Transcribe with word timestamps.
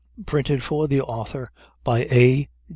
Printed 0.25 0.63
for 0.63 0.87
the 0.87 1.01
author 1.01 1.51
by 1.83 2.05
A. 2.05 2.49